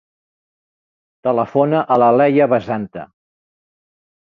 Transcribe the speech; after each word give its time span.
Telefona 1.29 1.85
a 1.97 2.01
la 2.07 2.11
Leia 2.19 2.51
Basanta. 2.59 3.09